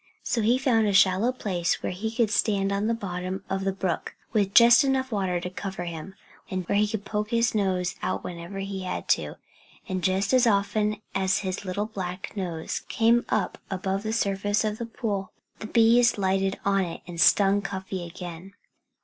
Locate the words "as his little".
11.13-11.85